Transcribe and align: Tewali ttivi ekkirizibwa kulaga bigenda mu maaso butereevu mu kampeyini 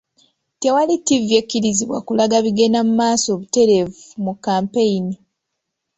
Tewali 0.61 0.95
ttivi 0.99 1.33
ekkirizibwa 1.41 1.99
kulaga 2.07 2.37
bigenda 2.45 2.79
mu 2.87 2.93
maaso 3.01 3.29
butereevu 3.39 3.99
mu 4.23 4.33
kampeyini 4.43 5.15